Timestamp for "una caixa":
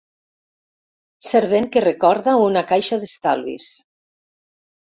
2.49-2.99